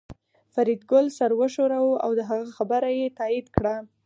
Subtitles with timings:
[0.53, 3.75] فریدګل سر وښوراوه او د هغه خبره یې تایید کړه